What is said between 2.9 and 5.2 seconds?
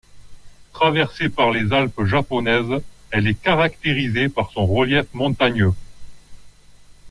elle est caractérisée par son relief